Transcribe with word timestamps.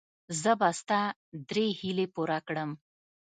زه 0.41 0.51
به 0.59 0.69
ستا 0.79 1.01
درې 1.49 1.67
هیلې 1.79 2.07
پوره 2.15 2.39
کړم. 2.47 2.71